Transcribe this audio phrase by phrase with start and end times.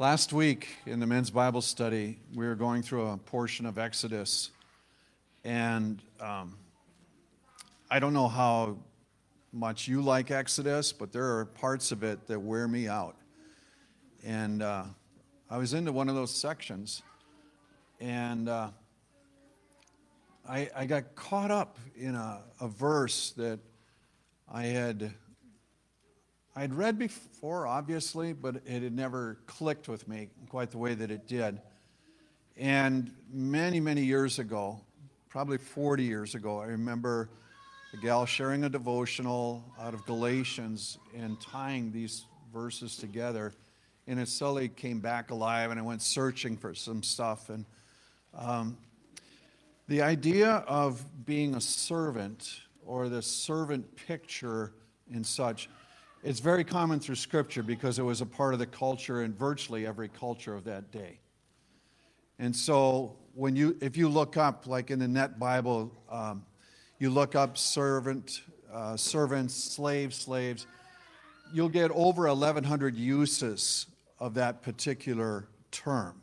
[0.00, 4.50] Last week in the men's Bible study, we were going through a portion of Exodus,
[5.44, 6.56] and um,
[7.90, 8.78] I don't know how
[9.52, 13.14] much you like Exodus, but there are parts of it that wear me out.
[14.24, 14.84] And uh,
[15.50, 17.02] I was into one of those sections,
[18.00, 18.70] and uh,
[20.48, 23.58] I, I, got caught up in a, a verse that
[24.50, 25.12] I had
[26.56, 31.10] I'd read before, obviously, but it had never clicked with me quite the way that
[31.10, 31.60] it did.
[32.56, 34.80] And many, many years ago,
[35.28, 37.30] probably 40 years ago, I remember
[37.92, 43.52] a gal sharing a devotional out of Galatians and tying these verses together.
[44.08, 47.48] And it suddenly came back alive, and I went searching for some stuff.
[47.48, 47.64] And
[48.34, 48.76] um,
[49.86, 54.72] the idea of being a servant or the servant picture
[55.12, 55.68] and such
[56.22, 59.86] it's very common through Scripture because it was a part of the culture in virtually
[59.86, 61.18] every culture of that day.
[62.38, 66.44] And so, when you, if you look up, like in the Net Bible, um,
[66.98, 70.66] you look up servant, uh, servants, slaves, slaves,
[71.52, 73.86] you'll get over 1,100 uses
[74.18, 76.20] of that particular term.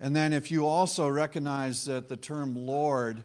[0.00, 3.22] And then, if you also recognize that the term Lord,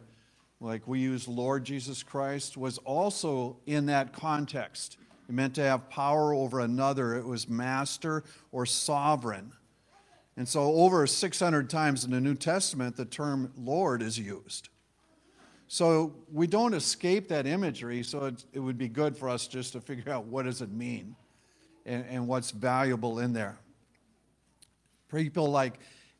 [0.60, 4.98] like we use Lord Jesus Christ, was also in that context.
[5.28, 7.14] It meant to have power over another.
[7.16, 9.52] It was master or sovereign.
[10.36, 14.68] And so, over 600 times in the New Testament, the term Lord is used.
[15.68, 19.72] So, we don't escape that imagery, so it, it would be good for us just
[19.72, 21.14] to figure out what does it mean
[21.86, 23.56] and, and what's valuable in there.
[25.08, 25.74] People like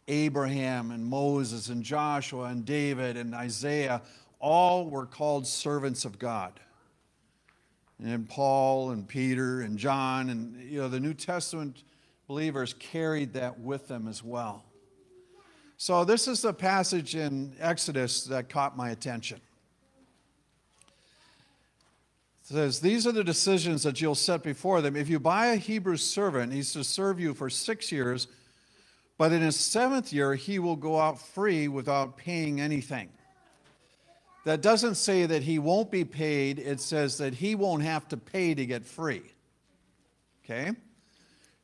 [0.06, 4.00] Abraham and Moses and Joshua and David and Isaiah
[4.38, 6.60] all were called servants of God
[8.02, 11.82] and Paul and Peter and John and you know the New Testament
[12.26, 14.64] believers carried that with them as well.
[15.76, 19.40] So this is the passage in Exodus that caught my attention.
[22.42, 24.96] It says, These are the decisions that you'll set before them.
[24.96, 28.28] If you buy a Hebrew servant, he's to serve you for six years,
[29.18, 33.10] but in his seventh year, he will go out free without paying anything
[34.44, 38.16] that doesn't say that he won't be paid, it says that he won't have to
[38.16, 39.22] pay to get free.
[40.44, 40.72] Okay?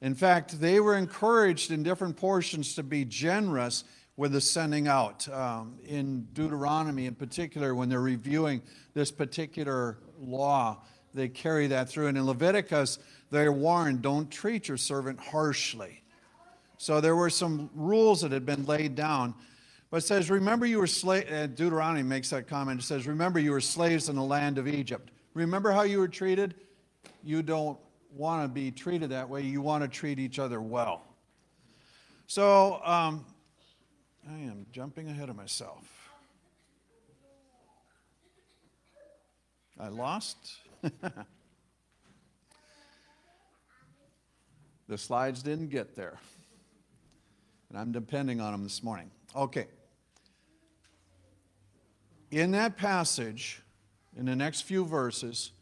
[0.01, 3.85] In fact, they were encouraged in different portions to be generous
[4.17, 5.29] with the sending out.
[5.29, 8.63] Um, in Deuteronomy, in particular, when they're reviewing
[8.95, 12.07] this particular law, they carry that through.
[12.07, 12.99] And in Leviticus,
[13.31, 16.03] they're warned don't treat your servant harshly.
[16.79, 19.35] So there were some rules that had been laid down
[19.91, 22.81] but it says, Remember you were slaves, uh, Deuteronomy makes that comment.
[22.81, 25.11] It says, Remember you were slaves in the land of Egypt.
[25.35, 26.55] Remember how you were treated?
[27.25, 27.79] You don't
[28.15, 29.43] want to be treated that way.
[29.43, 31.03] You want to treat each other well.
[32.29, 33.25] So um,
[34.29, 35.85] I am jumping ahead of myself.
[39.79, 40.37] I lost.
[44.89, 46.19] the slides didn't get there.
[47.71, 49.11] And I'm depending on them this morning.
[49.35, 49.67] Okay
[52.31, 53.63] in that passage,
[54.17, 55.53] in the next few verses,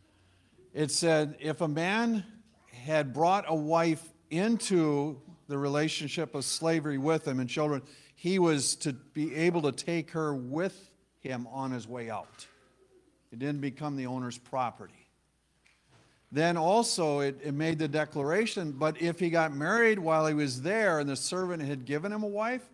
[0.75, 2.25] it said if a man
[2.73, 7.83] had brought a wife into the relationship of slavery with him and children,
[8.15, 10.91] he was to be able to take her with
[11.21, 12.47] him on his way out.
[13.33, 14.95] It didn't become the owner's property.
[16.31, 20.61] Then also, it, it made the declaration but if he got married while he was
[20.61, 22.69] there and the servant had given him a wife,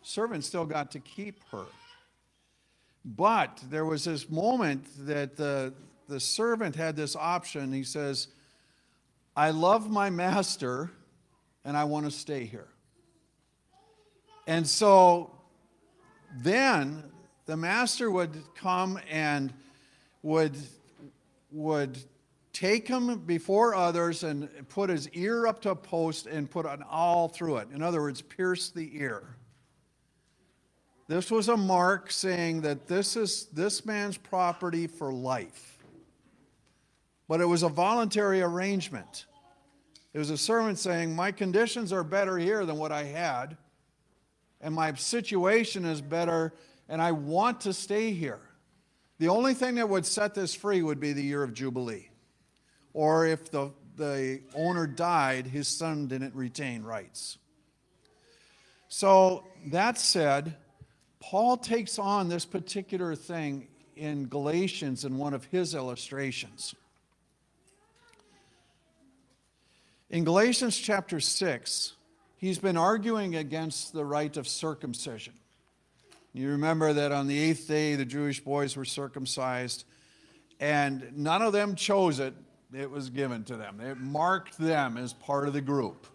[0.00, 1.66] servant still got to keep her.
[3.04, 5.74] But there was this moment that the,
[6.08, 7.72] the servant had this option.
[7.72, 8.28] He says,
[9.36, 10.90] I love my master
[11.64, 12.68] and I want to stay here.
[14.46, 15.30] And so
[16.38, 17.04] then
[17.46, 19.52] the master would come and
[20.22, 20.56] would,
[21.50, 21.98] would
[22.52, 26.82] take him before others and put his ear up to a post and put an
[26.88, 27.68] awl through it.
[27.74, 29.36] In other words, pierce the ear.
[31.06, 35.78] This was a mark saying that this is this man's property for life.
[37.28, 39.26] But it was a voluntary arrangement.
[40.12, 43.56] It was a servant saying, My conditions are better here than what I had,
[44.60, 46.54] and my situation is better,
[46.88, 48.40] and I want to stay here.
[49.18, 52.08] The only thing that would set this free would be the year of Jubilee.
[52.92, 57.38] Or if the, the owner died, his son didn't retain rights.
[58.88, 60.56] So, that said,
[61.30, 63.66] Paul takes on this particular thing
[63.96, 66.74] in Galatians in one of his illustrations.
[70.10, 71.94] In Galatians chapter 6,
[72.36, 75.32] he's been arguing against the rite of circumcision.
[76.34, 79.84] You remember that on the eighth day, the Jewish boys were circumcised,
[80.60, 82.34] and none of them chose it,
[82.74, 83.80] it was given to them.
[83.80, 86.06] It marked them as part of the group.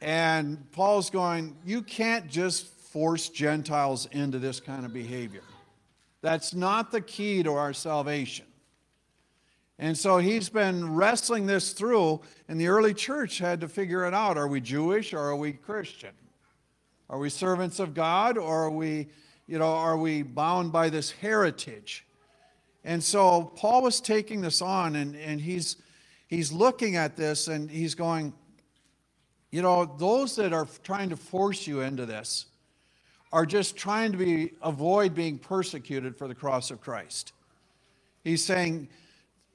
[0.00, 5.42] And Paul's going, You can't just force Gentiles into this kind of behavior.
[6.20, 8.46] That's not the key to our salvation.
[9.78, 14.14] And so he's been wrestling this through, and the early church had to figure it
[14.14, 14.36] out.
[14.36, 16.12] Are we Jewish or are we Christian?
[17.08, 19.08] Are we servants of God or are we,
[19.46, 22.06] you know, are we bound by this heritage?
[22.84, 25.76] And so Paul was taking this on and, and he's
[26.26, 28.32] he's looking at this and he's going,
[29.50, 32.46] you know, those that are trying to force you into this
[33.32, 37.32] are just trying to be avoid being persecuted for the cross of Christ.
[38.22, 38.88] He's saying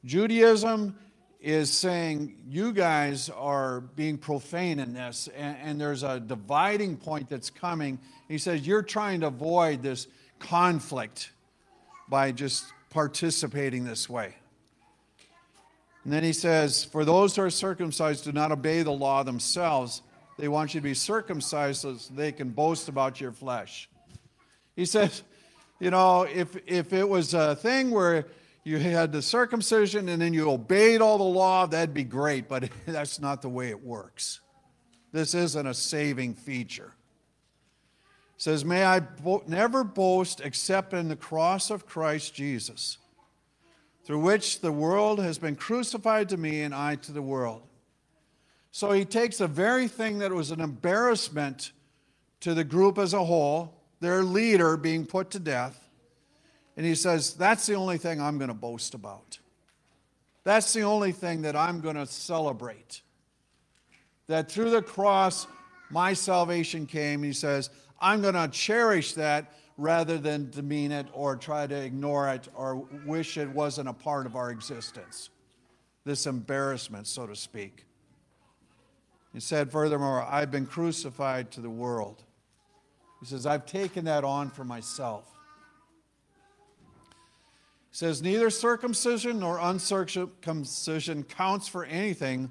[0.03, 0.97] Judaism
[1.39, 7.29] is saying you guys are being profane in this, and, and, there's a dividing point
[7.29, 8.00] that's coming.
[8.27, 10.07] He says you're trying to avoid this
[10.39, 11.31] conflict
[12.09, 14.35] by just participating this way.
[16.03, 20.01] And then he says, For those who are circumcised do not obey the law themselves.
[20.38, 23.89] They want you to be circumcised so they can boast about your flesh.
[24.75, 25.24] He says,
[25.80, 28.28] You know, if, if it was a thing where
[28.63, 32.69] you had the circumcision and then you obeyed all the law, that'd be great, but
[32.86, 34.42] that's not the way it works.
[35.12, 36.94] This isn't a saving feature.
[38.38, 43.00] Says, May I bo- never boast except in the cross of Christ Jesus,
[44.04, 47.63] through which the world has been crucified to me and I to the world.
[48.71, 51.71] So he takes the very thing that was an embarrassment
[52.41, 55.87] to the group as a whole, their leader being put to death,
[56.75, 59.39] and he says, That's the only thing I'm going to boast about.
[60.43, 63.01] That's the only thing that I'm going to celebrate.
[64.27, 65.47] That through the cross,
[65.89, 67.23] my salvation came.
[67.23, 67.69] He says,
[67.99, 72.87] I'm going to cherish that rather than demean it or try to ignore it or
[73.05, 75.29] wish it wasn't a part of our existence.
[76.05, 77.87] This embarrassment, so to speak.
[79.33, 82.24] He said, furthermore, I've been crucified to the world.
[83.19, 85.25] He says, I've taken that on for myself
[87.91, 92.50] He says neither circumcision nor uncircumcision counts for anything.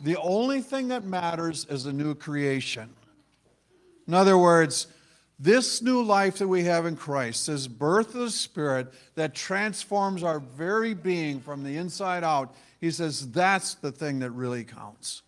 [0.00, 2.90] The only thing that matters is a new creation.
[4.06, 4.88] In other words,
[5.38, 10.22] this new life that we have in Christ, this birth of the Spirit that transforms
[10.22, 15.22] our very being from the inside out, he says that's the thing that really counts.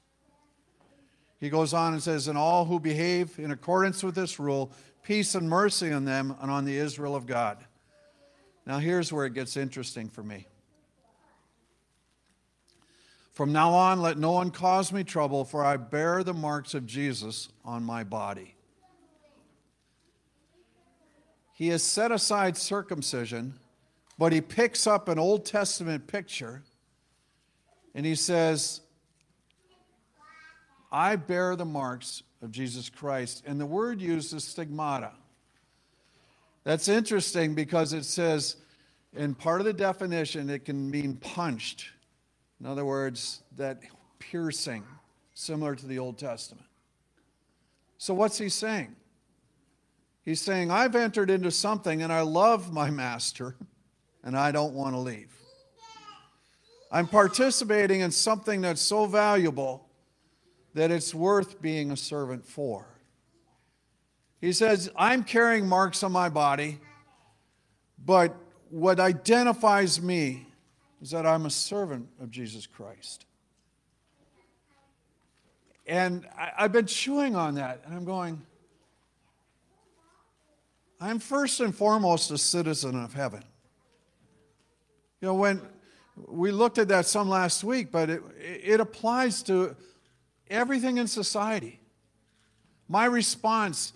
[1.39, 4.73] He goes on and says, And all who behave in accordance with this rule,
[5.03, 7.59] peace and mercy on them and on the Israel of God.
[8.67, 10.47] Now, here's where it gets interesting for me.
[13.33, 16.87] From now on, let no one cause me trouble, for I bear the marks of
[16.87, 18.57] Jesus on my body.
[21.53, 23.59] He has set aside circumcision,
[24.19, 26.63] but he picks up an Old Testament picture
[27.95, 28.83] and he says,
[30.91, 33.43] I bear the marks of Jesus Christ.
[33.47, 35.13] And the word used is stigmata.
[36.65, 38.57] That's interesting because it says,
[39.15, 41.87] in part of the definition, it can mean punched.
[42.61, 43.83] In other words, that
[44.19, 44.85] piercing,
[45.35, 46.67] similar to the Old Testament.
[47.99, 48.95] So, what's he saying?
[50.23, 53.55] He's saying, I've entered into something and I love my master
[54.25, 55.33] and I don't want to leave.
[56.91, 59.86] I'm participating in something that's so valuable
[60.77, 62.87] that it's worth being a servant for.
[64.43, 66.79] He says, I'm carrying marks on my body,
[68.05, 68.37] but
[68.69, 70.47] what identifies me
[71.01, 73.25] is that I'm a servant of Jesus Christ.
[75.87, 78.45] And I, have been chewing on that, and I'm going,
[81.01, 83.43] I'm first and foremost a citizen of heaven.
[85.23, 85.63] You know, when
[86.29, 89.75] we looked at that some last week, but it, it applies to
[90.51, 91.81] everything in society.
[92.89, 93.93] My response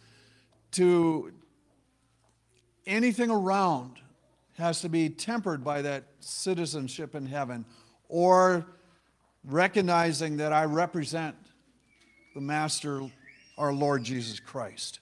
[0.73, 1.33] to
[2.87, 3.99] anything around
[4.59, 7.65] has to be tempered by that citizenship in heaven
[8.09, 8.67] or
[9.45, 11.37] recognizing that I represent
[12.35, 13.03] the Master,
[13.57, 15.01] our Lord Jesus Christ.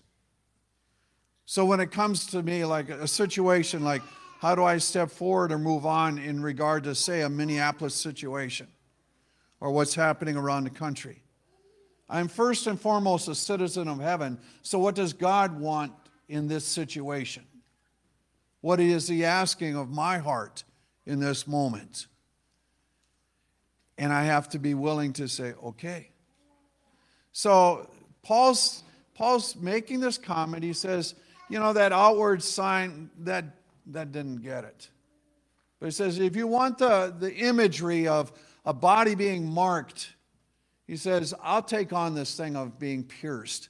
[1.44, 4.02] So when it comes to me, like a situation like,
[4.38, 8.68] how do I step forward or move on in regard to, say, a Minneapolis situation
[9.60, 11.22] or what's happening around the country?
[12.08, 14.38] I'm first and foremost a citizen of heaven.
[14.62, 15.92] So, what does God want
[16.28, 17.44] in this situation?
[18.60, 20.64] What is He asking of my heart
[21.06, 22.06] in this moment?
[23.98, 26.10] And I have to be willing to say, okay.
[27.32, 27.90] So
[28.22, 28.82] Paul's
[29.14, 30.62] Paul's making this comment.
[30.62, 31.14] He says,
[31.48, 33.44] you know, that outward sign that
[33.86, 34.88] that didn't get it.
[35.80, 38.32] But he says, if you want the, the imagery of
[38.64, 40.14] a body being marked,
[40.88, 43.68] he says, I'll take on this thing of being pierced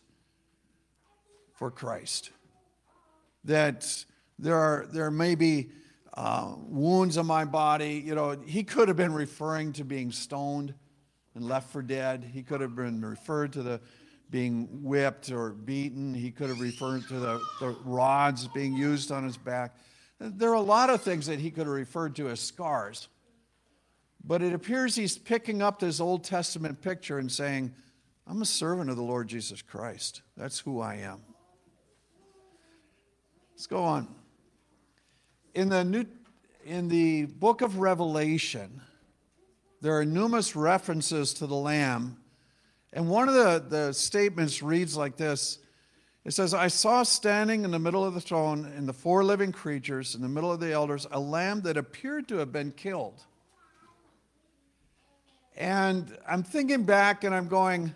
[1.57, 2.31] for Christ.
[3.45, 4.05] That
[4.39, 5.71] there are there may be
[6.15, 8.03] uh, wounds on my body.
[8.07, 10.75] You know, he could have been referring to being stoned
[11.35, 12.25] and left for dead.
[12.33, 13.81] He could have been referred to the
[14.31, 16.15] being whipped or beaten.
[16.15, 19.77] He could have referred to the, the rods being used on his back.
[20.21, 23.09] There are a lot of things that he could have referred to as scars.
[24.29, 27.75] But it appears he's picking up this Old Testament picture and saying,
[28.27, 30.21] I'm a servant of the Lord Jesus Christ.
[30.37, 31.23] That's who I am.
[33.53, 34.07] Let's go on.
[35.55, 36.05] In the, New,
[36.67, 38.83] in the book of Revelation,
[39.81, 42.19] there are numerous references to the Lamb.
[42.93, 45.59] And one of the, the statements reads like this
[46.27, 49.53] It says, I saw standing in the middle of the throne and the four living
[49.53, 53.25] creatures, in the middle of the elders, a lamb that appeared to have been killed.
[55.59, 57.93] And I'm thinking back and I'm going,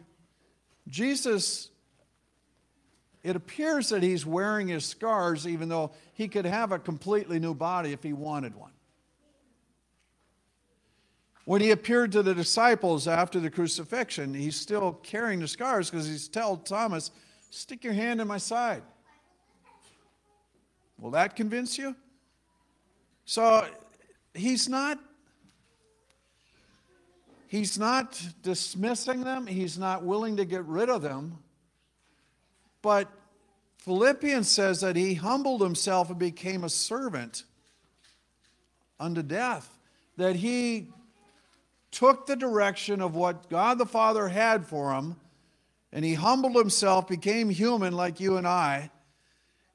[0.89, 1.71] Jesus,
[3.23, 7.55] it appears that he's wearing his scars, even though he could have a completely new
[7.55, 8.73] body if he wanted one.
[11.45, 16.09] When he appeared to the disciples after the crucifixion, he's still carrying the scars because
[16.09, 17.13] he's told Thomas,
[17.51, 18.83] Stick your hand in my side.
[20.99, 21.95] Will that convince you?
[23.25, 23.67] So
[24.35, 24.99] he's not
[27.53, 31.37] he's not dismissing them, he's not willing to get rid of them.
[32.81, 33.13] But
[33.77, 37.45] Philippians says that he humbled himself and became a servant
[38.99, 39.69] unto death.
[40.17, 40.89] That he
[41.91, 45.17] took the direction of what God the Father had for him,
[45.93, 48.91] and he humbled himself, became human like you and I,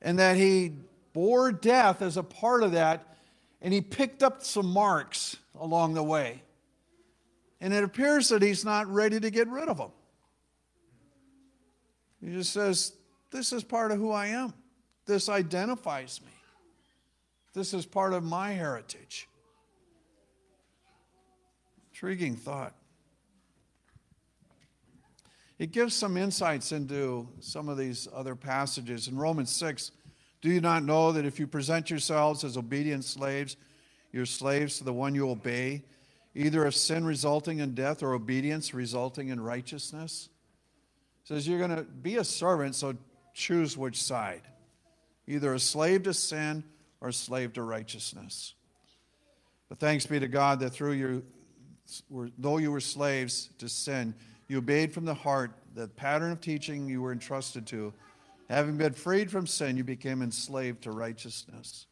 [0.01, 0.73] and that he
[1.13, 3.17] bore death as a part of that,
[3.61, 6.41] and he picked up some marks along the way.
[7.59, 9.91] And it appears that he's not ready to get rid of them.
[12.23, 12.93] He just says,
[13.31, 14.53] This is part of who I am.
[15.05, 16.31] This identifies me.
[17.53, 19.27] This is part of my heritage.
[21.91, 22.75] Intriguing thought.
[25.57, 29.07] It gives some insights into some of these other passages.
[29.07, 29.91] In Romans 6,
[30.41, 33.57] do you not know that if you present yourselves as obedient slaves,
[34.11, 35.83] you're slaves to the one you obey,
[36.37, 40.29] either of sin resulting in death or obedience resulting in righteousness?
[41.23, 42.95] Says you're going to be a servant, so
[43.33, 44.43] choose which side.
[45.25, 46.63] Either a slave to sin
[47.01, 48.53] or a slave to righteousness.
[49.67, 51.23] But thanks be to God that through your
[52.37, 54.13] though you were slaves to sin,
[54.47, 57.93] you obeyed from the heart the pattern of teaching you were entrusted to.
[58.49, 61.85] Having been freed from sin, you became enslaved to righteousness.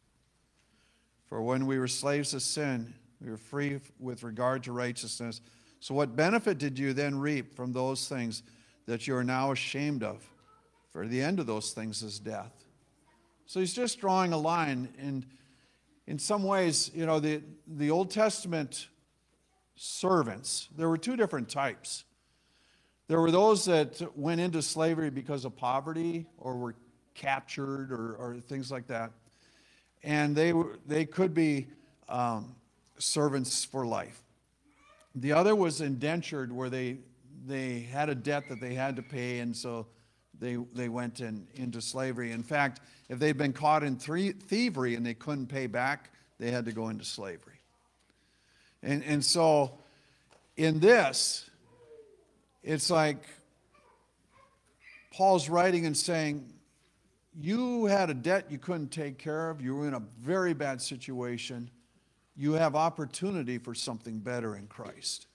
[1.28, 5.40] For when we were slaves to sin, we were free with regard to righteousness.
[5.80, 8.42] So, what benefit did you then reap from those things
[8.86, 10.22] that you are now ashamed of?
[10.92, 12.52] For the end of those things is death.
[13.46, 14.88] So, he's just drawing a line.
[14.98, 15.26] And
[16.06, 18.88] in some ways, you know, the, the Old Testament
[19.76, 20.68] servants.
[20.76, 22.04] There were two different types.
[23.08, 26.74] There were those that went into slavery because of poverty or were
[27.14, 29.12] captured or, or things like that.
[30.02, 31.68] And they, were, they could be
[32.08, 32.56] um,
[32.98, 34.22] servants for life.
[35.14, 36.98] The other was indentured, where they,
[37.46, 39.86] they had a debt that they had to pay, and so
[40.38, 42.32] they, they went in, into slavery.
[42.32, 46.50] In fact, if they'd been caught in three, thievery and they couldn't pay back, they
[46.50, 47.60] had to go into slavery.
[48.82, 49.78] And, and so
[50.56, 51.48] in this,
[52.62, 53.22] it's like
[55.12, 56.52] Paul's writing and saying,
[57.38, 60.82] You had a debt you couldn't take care of, you were in a very bad
[60.82, 61.70] situation.
[62.36, 65.26] You have opportunity for something better in Christ.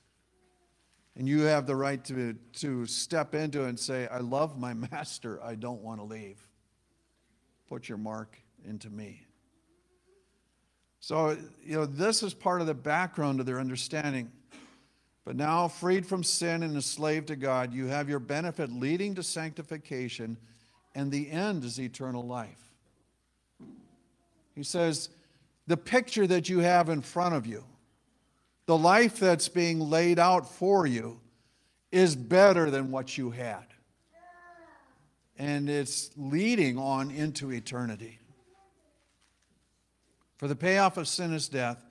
[1.18, 5.42] And you have the right to, to step into and say, I love my master,
[5.44, 6.48] I don't want to leave.
[7.68, 9.26] Put your mark into me.
[11.00, 14.32] So, you know, this is part of the background of their understanding.
[15.26, 19.16] But now, freed from sin and a slave to God, you have your benefit leading
[19.16, 20.38] to sanctification,
[20.94, 22.74] and the end is eternal life.
[24.56, 25.10] He says,
[25.68, 27.64] the picture that you have in front of you,
[28.66, 31.20] the life that's being laid out for you,
[31.92, 33.66] is better than what you had.
[35.38, 38.20] And it's leading on into eternity.
[40.38, 41.84] For the payoff of sin is death,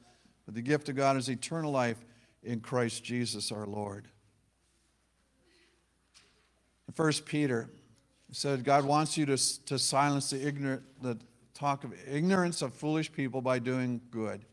[0.46, 1.98] but the gift of God is eternal life
[2.42, 4.08] in Christ Jesus our Lord.
[6.94, 7.70] First Peter
[8.32, 11.16] said God wants you to, to silence the ignorant, the
[11.54, 14.44] talk of ignorance of foolish people by doing good.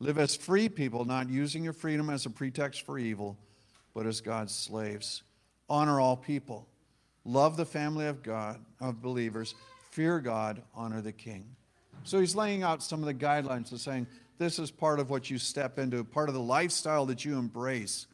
[0.00, 3.38] Live as free people, not using your freedom as a pretext for evil,
[3.94, 5.22] but as God's slaves.
[5.68, 6.68] Honor all people.
[7.24, 9.54] Love the family of God, of believers.
[9.90, 11.46] Fear God, honor the king.
[12.02, 14.06] So he's laying out some of the guidelines of saying
[14.38, 18.06] this is part of what you step into, part of the lifestyle that you embrace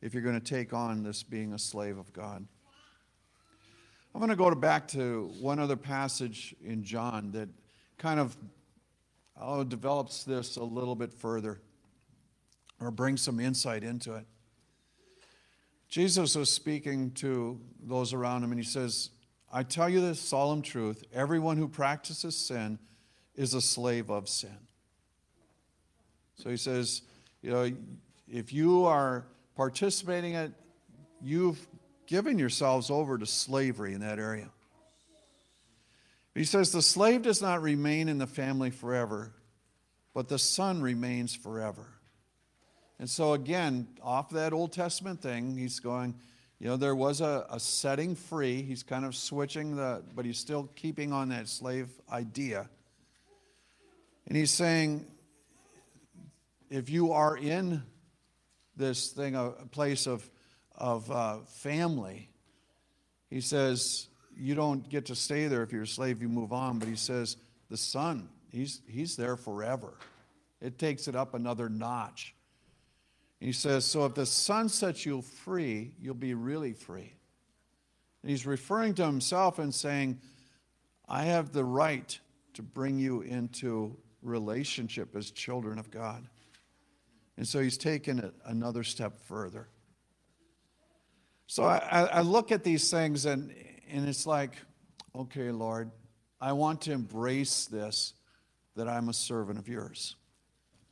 [0.00, 2.46] if you're going to take on this being a slave of God.
[4.18, 7.48] I'm going to go back to one other passage in John that
[7.98, 8.36] kind of
[9.40, 11.60] oh, develops this a little bit further
[12.80, 14.26] or brings some insight into it.
[15.88, 19.10] Jesus was speaking to those around him, and he says,
[19.52, 22.80] I tell you this solemn truth everyone who practices sin
[23.36, 24.58] is a slave of sin.
[26.34, 27.02] So he says,
[27.40, 27.70] you know,
[28.28, 30.52] if you are participating in it,
[31.22, 31.64] you've
[32.08, 34.48] given yourselves over to slavery in that area.
[36.34, 39.32] He says, the slave does not remain in the family forever,
[40.14, 41.86] but the son remains forever.
[42.98, 46.14] And so, again, off that Old Testament thing, he's going,
[46.58, 48.62] you know, there was a, a setting free.
[48.62, 52.68] He's kind of switching the, but he's still keeping on that slave idea.
[54.26, 55.06] And he's saying,
[56.70, 57.82] if you are in
[58.76, 60.28] this thing, a place of,
[60.78, 62.30] of uh, family,
[63.28, 66.78] he says, you don't get to stay there if you're a slave, you move on.
[66.78, 67.36] But he says,
[67.68, 69.94] the son, he's, he's there forever.
[70.60, 72.34] It takes it up another notch.
[73.40, 77.12] he says, so if the son sets you free, you'll be really free.
[78.22, 80.20] And he's referring to himself and saying,
[81.08, 82.18] I have the right
[82.54, 86.26] to bring you into relationship as children of God.
[87.36, 89.68] And so he's taken it another step further.
[91.48, 93.54] So I, I look at these things and,
[93.90, 94.52] and it's like,
[95.16, 95.90] okay, Lord,
[96.38, 98.12] I want to embrace this
[98.76, 100.14] that I'm a servant of yours.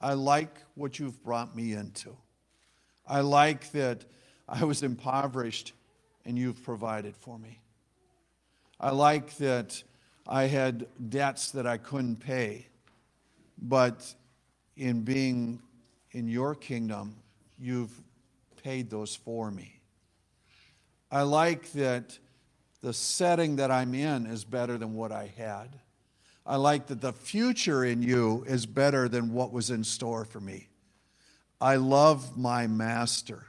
[0.00, 2.16] I like what you've brought me into.
[3.06, 4.06] I like that
[4.48, 5.74] I was impoverished
[6.24, 7.60] and you've provided for me.
[8.80, 9.82] I like that
[10.26, 12.66] I had debts that I couldn't pay,
[13.60, 14.14] but
[14.74, 15.60] in being
[16.12, 17.16] in your kingdom,
[17.58, 17.92] you've
[18.64, 19.75] paid those for me.
[21.10, 22.18] I like that
[22.82, 25.78] the setting that I'm in is better than what I had.
[26.44, 30.40] I like that the future in you is better than what was in store for
[30.40, 30.68] me.
[31.60, 33.46] I love my master.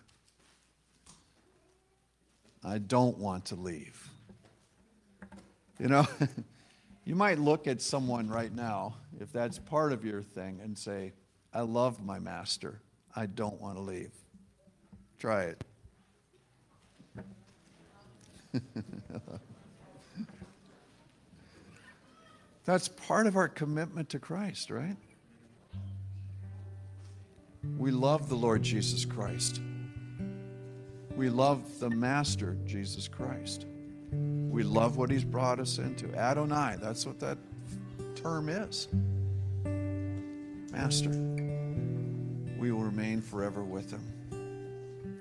[2.63, 4.09] I don't want to leave.
[5.79, 6.07] You know,
[7.05, 11.13] you might look at someone right now, if that's part of your thing, and say,
[11.53, 12.81] I love my master.
[13.15, 14.11] I don't want to leave.
[15.19, 15.63] Try it.
[22.65, 24.97] That's part of our commitment to Christ, right?
[27.77, 29.61] We love the Lord Jesus Christ.
[31.15, 33.65] We love the Master, Jesus Christ.
[34.11, 36.13] We love what He's brought us into.
[36.15, 37.37] Adonai, that's what that
[38.15, 38.87] term is.
[40.71, 41.11] Master
[42.57, 44.16] we will remain forever with him.